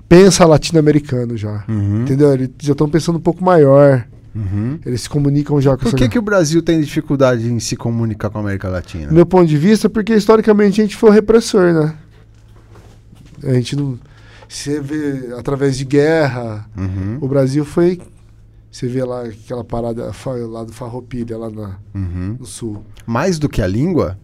[0.08, 1.64] pensa latino-americano já.
[1.68, 2.02] Uhum.
[2.02, 2.32] Entendeu?
[2.32, 4.04] Eles já estão pensando um pouco maior.
[4.38, 4.78] Uhum.
[4.86, 7.74] Eles se comunicam já com Por essa que, que o Brasil tem dificuldade em se
[7.76, 9.08] comunicar com a América Latina?
[9.08, 11.94] Do meu ponto de vista, porque historicamente a gente foi repressor, né?
[13.42, 13.98] A gente não.
[14.48, 16.66] Você vê através de guerra.
[16.76, 17.18] Uhum.
[17.20, 18.00] O Brasil foi.
[18.70, 20.10] Você vê lá aquela parada
[20.48, 22.36] lá do Farroupilha, lá na- Uhum.
[22.38, 22.82] no sul.
[23.06, 24.18] Mais do que a língua?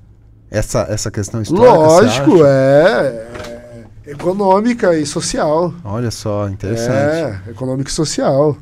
[0.51, 1.67] Essa, essa questão histórica?
[1.73, 2.47] Lógico, acha?
[2.47, 5.75] é, é econômica e social.
[5.83, 7.41] Olha só, interessante.
[7.49, 8.57] É, econômica e social.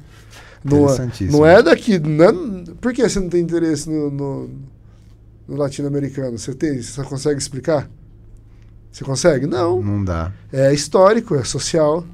[0.64, 1.38] Não, é- Interessantíssimo.
[1.38, 1.98] não é daqui.
[1.98, 4.51] Não é- por que você não tem interesse no, no-
[5.48, 6.38] no latino-americano?
[6.38, 6.81] Você tem?
[6.83, 7.88] Você consegue explicar?
[8.90, 9.46] Você consegue?
[9.46, 9.83] Não.
[9.83, 10.33] Não dá.
[10.53, 12.05] É histórico, é social.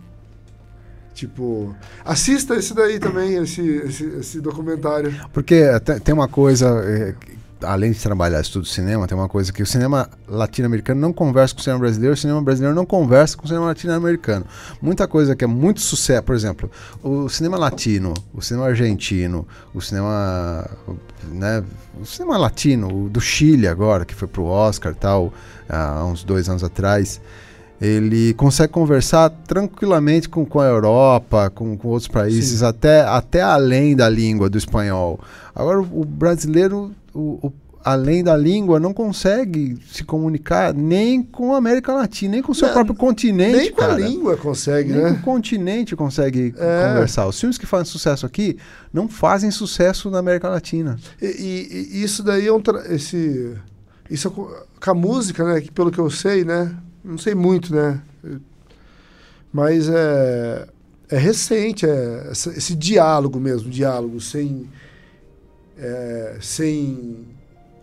[1.14, 5.12] Tipo, assista esse daí também, esse, esse, esse documentário.
[5.32, 6.80] Porque te- tem uma coisa,
[7.20, 11.54] que- além de trabalhar estudo cinema, tem uma coisa que o cinema latino-americano não conversa
[11.54, 14.44] com o cinema brasileiro, o cinema brasileiro não conversa com o cinema latino-americano.
[14.80, 16.70] Muita coisa que é muito sucesso, por exemplo,
[17.02, 20.68] o cinema latino, o cinema argentino, o cinema,
[21.30, 21.62] né,
[22.00, 25.32] o cinema latino, o do Chile agora, que foi pro Oscar e tal,
[25.68, 27.20] há uns dois anos atrás,
[27.80, 33.94] ele consegue conversar tranquilamente com, com a Europa, com, com outros países, até, até além
[33.94, 35.20] da língua do espanhol.
[35.54, 37.52] Agora, o brasileiro, o, o-
[37.84, 42.54] além da língua, não consegue se comunicar nem com a América Latina, nem com o
[42.54, 43.56] seu Não, próprio continente.
[43.56, 43.98] Nem com a cara.
[44.00, 45.20] língua consegue, Nem com o né?
[45.24, 46.88] continente consegue É.
[46.88, 47.26] conversar.
[47.26, 48.56] Os filmes que fazem sucesso aqui
[48.92, 50.98] não fazem sucesso na América Latina.
[51.22, 52.60] E, e- e isso daí é um.
[52.90, 53.54] Esse,
[54.10, 55.60] isso é co- com a música, né?
[55.60, 56.74] Que pelo que eu sei, né?
[57.04, 58.00] Não sei muito, né?
[59.52, 60.66] Mas é.
[61.10, 64.68] É recente, é esse diálogo mesmo, diálogo, sem.
[65.78, 67.26] É, sem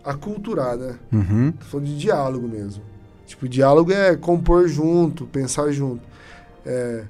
[0.04, 0.96] aculturar, né?
[1.12, 1.52] Uhum.
[1.52, 2.82] Tô falando de diálogo mesmo.
[3.26, 6.02] Tipo, diálogo é compor junto, pensar junto.
[6.64, 7.04] É,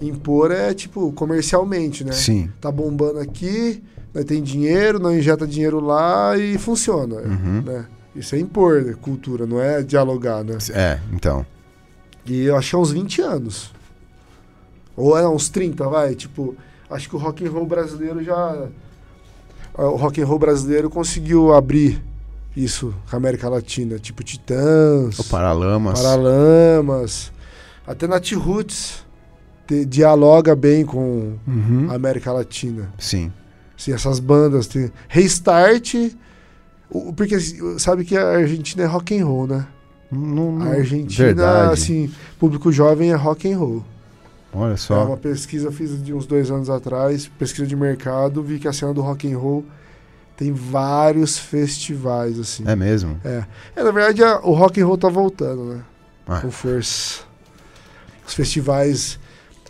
[0.00, 2.12] impor é, tipo, comercialmente, né?
[2.12, 2.50] Sim.
[2.60, 3.82] Tá bombando aqui,
[4.14, 7.62] nós tem dinheiro, não injeta dinheiro lá e funciona, Uhum.
[7.62, 7.86] né?
[8.14, 8.94] Isso é impor né?
[9.00, 10.56] cultura, não é dialogar, né?
[10.72, 11.44] É, então.
[12.24, 13.72] E eu acho que é uns 20 anos.
[14.96, 16.14] Ou é uns 30, vai.
[16.14, 16.56] Tipo,
[16.88, 18.68] acho que o rock and roll brasileiro já...
[19.78, 22.02] O rock and roll brasileiro conseguiu abrir
[22.56, 23.98] isso com a América Latina.
[23.98, 25.18] Tipo, Titãs...
[25.18, 26.00] O Paralamas.
[26.00, 27.32] Paralamas,
[27.86, 29.04] até Nat Roots
[29.66, 31.88] te- dialoga bem com Uhum.
[31.90, 32.90] a América Latina.
[32.98, 33.30] Sim.
[33.78, 35.94] Assim, essas bandas tem Restart,
[36.90, 39.66] o- porque assim, sabe que a Argentina é rock and roll, né?
[40.10, 41.72] Não- não- A Argentina, Verdade.
[41.74, 43.84] assim, público jovem é rock and roll.
[44.56, 45.04] Olha É só.
[45.04, 48.92] uma pesquisa fiz de uns dois anos atrás, pesquisa de mercado, vi que a cena
[48.94, 49.64] do rock and roll
[50.36, 52.64] tem vários festivais assim.
[52.66, 53.20] É mesmo?
[53.24, 53.44] É,
[53.76, 55.82] na verdade a- o rock and roll tá voltando, né?
[56.26, 56.40] Ah.
[56.40, 57.20] Com força.
[58.26, 59.18] Os festivais.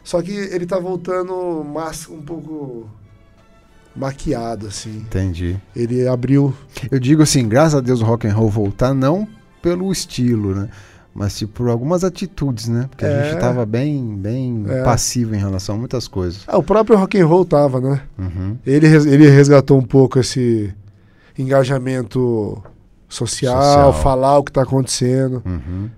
[0.03, 2.89] Só que ele tá voltando mas, um pouco
[3.95, 4.99] maquiado, assim.
[4.99, 5.57] Entendi.
[5.75, 6.55] Ele abriu.
[6.91, 9.27] Eu digo assim, graças a Deus o rock and roll voltar não
[9.63, 10.69] pelo estilo, né?
[11.19, 12.87] Mas tipo, por algumas atitudes, né?
[12.91, 13.31] Porque a É.
[13.31, 14.83] gente tava bem, bem É.
[14.83, 16.43] passivo em relação a muitas coisas.
[16.47, 18.03] Ah, o próprio rock and roll tava, né?
[18.19, 18.59] Uhum.
[18.67, 20.75] Ele, ele resgatou um pouco esse
[21.39, 22.63] engajamento
[23.09, 23.93] social, Social.
[24.03, 25.89] falar o que tá acontecendo, Uhum.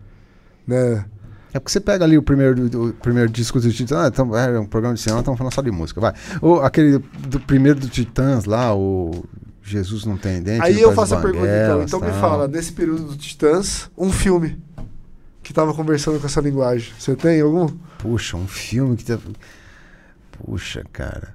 [0.67, 1.05] né?
[1.53, 4.61] É porque você pega ali o primeiro, o primeiro disco do Titãs, ah, então, é
[4.61, 6.13] um programa de cinema, estamos falando só de música, vai.
[6.43, 9.25] O, aquele do primeiro do Titãs lá, o
[9.63, 10.63] Jesus não tem dente.
[10.63, 11.83] Aí eu faço a pergunta então.
[11.83, 14.59] Então me fala, nesse período do Titãs, um filme
[15.49, 16.93] que tava conversando com essa linguagem.
[16.99, 17.69] Você tem algum?
[17.97, 19.19] Puxa, um filme que.
[20.31, 21.35] Puxa, cara.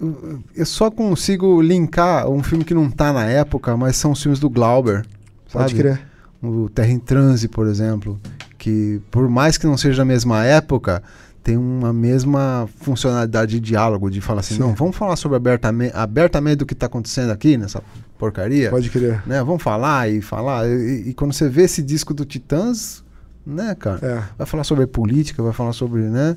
[0.00, 4.38] Eu- só consigo linkar um filme que não tá na época, mas são os filmes
[4.38, 5.04] do Glauber.
[5.52, 5.82] Pode sabe?
[5.82, 6.00] crer.
[6.40, 8.20] O Terra em Transe, por exemplo.
[8.56, 11.02] Que, por mais que não seja da mesma época,
[11.42, 14.60] tem uma mesma funcionalidade de diálogo, de falar assim, Sim.
[14.60, 17.82] não, vamos falar sobre abertamente, abertamente do que está acontecendo aqui nessa
[18.16, 18.70] porcaria.
[18.70, 19.20] Pode crer.
[19.26, 19.42] Né?
[19.42, 20.68] Vamos falar e falar.
[20.68, 23.02] E, e quando você vê esse disco do Titãs,
[23.46, 23.98] né, cara?
[24.06, 24.22] É.
[24.38, 26.36] Vai falar sobre política, vai falar sobre, né?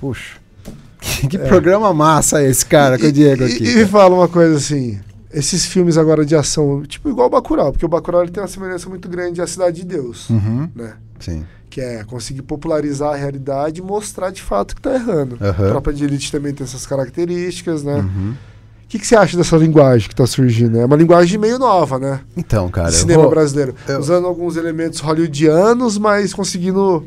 [0.00, 0.38] Puxa.
[1.00, 1.46] Que, que É.
[1.48, 3.64] programa massa esse, cara, com o Diego E- aqui.
[3.64, 4.98] E, e me fala uma coisa assim,
[5.32, 8.48] esses filmes agora de ação, tipo igual o Bacurau, porque o Bacurau ele tem uma
[8.48, 10.94] semelhança muito grande à Cidade de Deus, Uhum, né?
[11.20, 11.44] sim.
[11.68, 15.36] Que é conseguir popularizar a realidade e mostrar de fato que tá errando.
[15.40, 15.66] Aham.
[15.66, 17.96] A Tropa de Elite também tem essas características, né?
[17.96, 18.34] Uhum.
[18.86, 20.78] O que, que você acha dessa linguagem que tá surgindo?
[20.78, 22.20] É uma linguagem meio nova, né?
[22.36, 22.92] Então, cara.
[22.92, 23.74] Cinema vou- brasileiro.
[23.88, 27.04] eu- Usando alguns elementos hollywoodianos, mas conseguindo.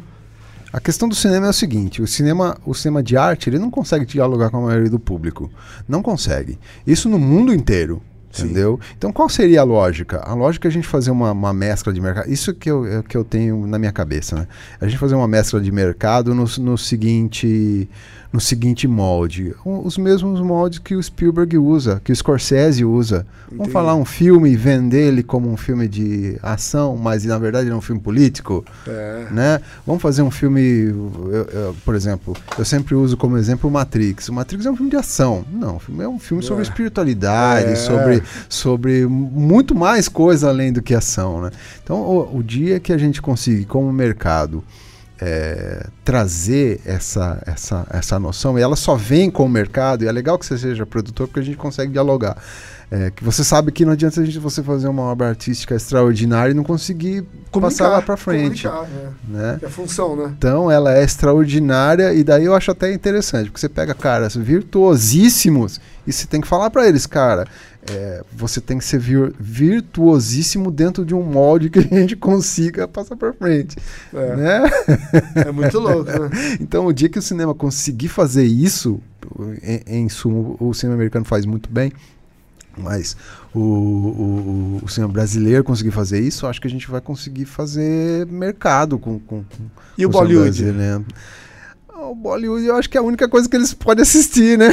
[0.74, 3.72] A questão do cinema é o seguinte: o cinema, o cinema de arte, ele não
[3.72, 5.50] consegue dialogar com a maioria do público.
[5.88, 6.60] Não consegue.
[6.86, 8.02] Isso no mundo inteiro.
[8.32, 8.46] Sim.
[8.46, 8.80] Entendeu?
[8.98, 10.20] Então qual seria a lógica?
[10.24, 12.30] A lógica é a gente fazer uma, uma mescla de mercado.
[12.30, 14.48] Isso que eu, é que eu tenho na minha cabeça, né?
[14.80, 17.90] A gente fazer uma mescla de mercado no, no seguinte
[18.32, 19.56] no seguinte molde.
[19.66, 23.26] Os mesmos moldes que o Spielberg usa, que o Scorsese usa.
[23.48, 23.72] Vamos Entendi.
[23.72, 27.74] falar um filme e vender ele como um filme de ação, mas na verdade ele
[27.74, 29.26] é um filme político É.
[29.32, 29.60] né?
[29.84, 34.30] Vamos fazer um filme, eu- eu- por exemplo, eu sempre uso como exemplo o Matrix.
[34.30, 35.44] O Matrix é um filme de ação.
[35.52, 36.68] Não, é um filme sobre É.
[36.68, 37.76] espiritualidade, É.
[38.48, 41.52] sobre, sobre muito mais coisa além do que ação, né?
[41.84, 44.64] Então, o, o dia que a gente conseguir, como mercado,
[45.22, 50.12] é, trazer essa, essa, essa noção, e ela só vem com o mercado, e é
[50.12, 52.38] legal que você seja produtor porque a gente consegue dialogar.
[52.92, 56.52] É, que você sabe que não adianta a gente você fazer uma obra artística extraordinária
[56.52, 58.68] e não conseguir passar lá pra frente.
[58.68, 59.32] comunicar, é.
[59.32, 59.60] Né?
[59.62, 60.34] É a função, né?
[60.36, 65.80] Então ela é extraordinária e daí eu acho até interessante, porque você pega caras virtuosíssimos
[66.10, 67.46] e você tem que falar pra eles, cara,
[67.90, 72.88] é, você tem que ser vir- virtuosíssimo dentro de um molde que a gente consiga
[72.88, 73.78] passar pra frente,
[74.14, 74.64] É, né?
[75.48, 76.30] é muito louco, né?
[76.60, 79.00] Então o dia que o cinema conseguir fazer isso,
[79.64, 81.92] em, em suma, o cinema americano faz muito bem,
[82.78, 83.16] mas
[83.54, 88.26] o, o, o cinema brasileiro conseguir fazer isso, acho que a gente vai conseguir fazer
[88.28, 89.64] mercado com, com, com
[89.98, 90.64] E o cinema Bollywood?
[90.64, 91.06] brasileiro.
[92.10, 94.70] O Bollywood eu acho que é a única coisa que eles podem assistir, né?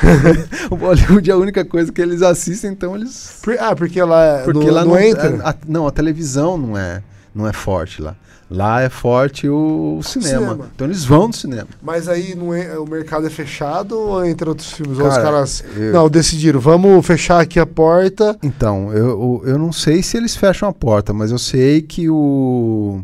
[0.70, 3.38] o Bollywood é a única coisa que eles assistem, então eles.
[3.42, 5.40] Por- ah, porque lá, Porque não, lá não não, entra.
[5.42, 7.02] a- a- não, a televisão não é,
[7.34, 8.16] não é forte lá.
[8.50, 10.38] Lá é forte o, cinema.
[10.40, 10.70] Cinema.
[10.74, 11.66] Então eles vão no cinema.
[11.82, 14.98] Mas aí não é, o mercado é fechado ou entra outros filmes?
[14.98, 15.64] ou os Cara, caras.
[15.76, 18.36] eu- Não, decidiram, vamos fechar aqui a porta.
[18.42, 22.08] Então, eu, eu eu não sei se eles fecham a porta, mas eu sei que
[22.10, 23.02] o.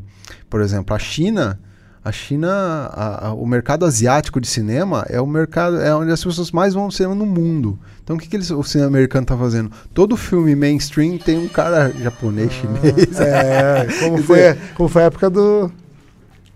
[0.48, 1.59] Por exemplo, a China.
[2.02, 6.24] A China, a- a- o mercado asiático de cinema é o mercado, é onde as
[6.24, 7.78] pessoas mais vão no cinema no mundo.
[8.02, 9.70] Então o que, que eles, o cinema americano tá fazendo?
[9.92, 13.20] Todo filme mainstream tem um cara japonês, chinês.
[13.20, 14.38] É, como foi,
[14.74, 15.70] como foi a época do.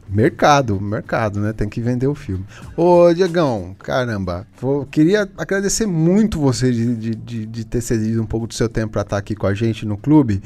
[0.09, 1.53] Mercado, mercado, né?
[1.53, 2.45] Tem que vender o filme.
[2.77, 8.27] Ô, Diegão, caramba, vou- queria agradecer muito você de, de, de, de ter cedido um
[8.27, 10.43] pouco do seu tempo pra estar aqui com a gente no clube.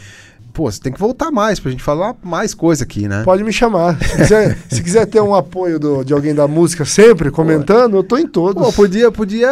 [0.58, 3.22] Pô, você tem que voltar mais pra gente falar mais coisa aqui, né?
[3.24, 3.96] Pode me chamar.
[4.02, 8.02] Se quiser, se quiser ter um apoio do- de alguém da música sempre comentando, eu
[8.02, 8.60] tô em todos.
[8.60, 9.48] Pô, podia, podia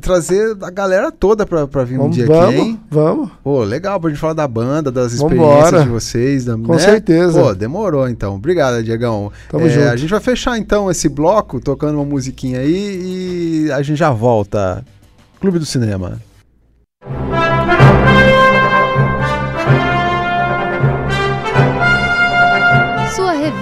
[0.00, 2.80] trazer a galera toda pra, pra vir um vamos, dia aqui, vamos, hein?
[2.88, 3.30] vamos.
[3.42, 5.34] Pô, legal pra gente falar da banda, das Vambora.
[5.64, 6.44] experiências de vocês.
[6.44, 6.78] Da, Com né?
[6.78, 7.42] certeza.
[7.42, 8.36] Pô, demorou então.
[8.36, 9.32] Obrigado, Diegão.
[9.50, 9.88] Tamo É, junto.
[9.88, 14.12] A gente vai fechar então esse bloco tocando uma musiquinha aí e a gente já
[14.12, 14.84] volta.
[15.40, 16.20] Clube do Cinema.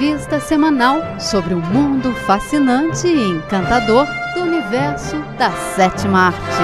[0.04, 6.62] Revista semanal sobre o mundo fascinante e encantador do universo da sétima arte.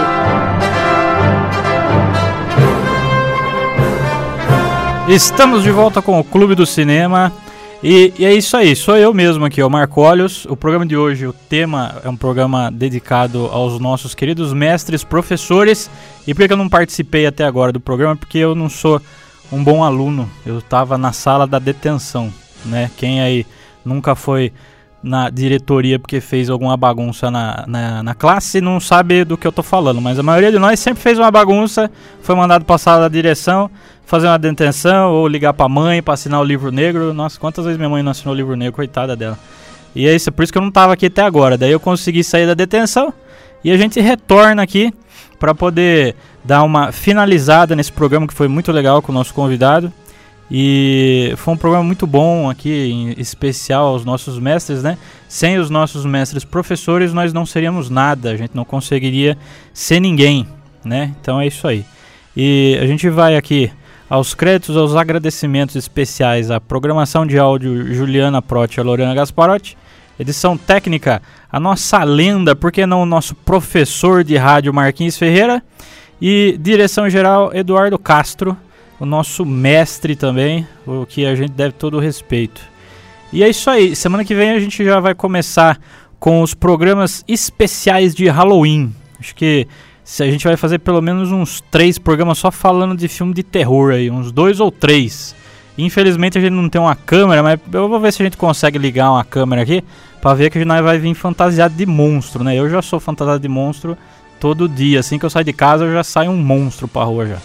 [5.09, 7.33] Estamos de volta com o Clube do Cinema.
[7.83, 10.45] E, e é isso aí, sou eu mesmo aqui, o Marcólios.
[10.45, 15.91] O programa de hoje, o tema é um programa dedicado aos nossos queridos mestres, professores.
[16.27, 18.17] E por que eu não participei até agora do programa?
[18.17, 19.01] Porque eu não sou
[19.51, 20.31] um bom aluno.
[20.45, 22.31] Eu estava na sala da detenção,
[22.65, 22.91] né?
[22.97, 23.47] Quem aí
[23.85, 24.53] nunca foi
[25.03, 29.53] na diretoria porque fez alguma bagunça na, na, na, classe não sabe do que eu
[29.53, 33.09] tô falando, mas a maioria de nós sempre fez uma bagunça, foi mandado passar da
[33.09, 33.71] direção,
[34.05, 37.15] fazer uma detenção ou ligar pra mãe pra assinar o livro negro.
[37.15, 39.39] Nossa, quantas vezes minha mãe não assinou o livro negro, coitada dela.
[39.95, 41.57] E é isso, por isso que eu não tava aqui até agora.
[41.57, 43.13] Daí eu consegui sair da detenção
[43.65, 44.93] e a gente retorna aqui
[45.39, 49.93] para poder dar uma finalizada nesse programa que foi muito legal com o nosso convidado.
[50.51, 54.99] E foi um programa muito bom aqui, em especial aos nossos mestres, né?
[55.29, 59.39] Sem os nossos mestres professores, nós não seríamos nada, a gente não conseguiria
[59.73, 60.49] ser ninguém,
[60.85, 61.15] né?
[61.21, 61.85] Então é isso aí.
[62.37, 63.71] E a gente vai aqui
[64.09, 69.79] aos créditos, aos agradecimentos especiais à programação de áudio Juliana Protti e Lorena Gasparotti,
[70.19, 75.63] edição técnica, a nossa lenda, por que não o nosso professor de rádio Marquinhos Ferreira,
[76.21, 78.57] e direção geral Eduardo Castro
[79.01, 82.61] o nosso mestre também, o que a gente deve todo o respeito.
[83.33, 85.81] E é isso aí, semana que vem a gente já vai começar
[86.19, 88.95] com os programas especiais de Halloween.
[89.19, 89.67] Acho que
[90.21, 93.93] a gente vai fazer pelo menos uns três programas só falando de filme de terror
[93.93, 95.35] aí, uns dois ou três.
[95.79, 98.77] Infelizmente a gente não tem uma câmera, mas eu vou ver se a gente consegue
[98.77, 99.83] ligar uma câmera aqui
[100.21, 102.55] para ver que a gente vai vir fantasiado de monstro, né?
[102.55, 103.97] Eu já sou fantasiado de monstro
[104.39, 107.27] todo dia, assim que eu saio de casa eu já saio um monstro pra rua
[107.27, 107.39] já.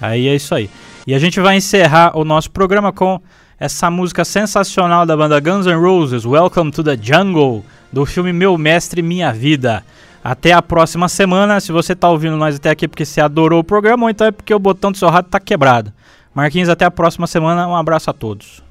[0.00, 0.68] Aí é isso aí.
[1.08, 3.18] E a gente vai encerrar o nosso programa com
[3.58, 8.58] essa música sensacional da banda Guns N' Roses, Welcome to the Jungle, do filme Meu
[8.58, 9.82] Mestre Minha Vida.
[10.22, 11.60] Até a próxima semana.
[11.60, 14.30] Se você está ouvindo nós até aqui porque você adorou o programa, ou então é
[14.30, 15.90] porque o botão do seu rádio está quebrado.
[16.34, 17.66] Marquinhos, até a próxima semana.
[17.66, 18.62] Um abraço a todos.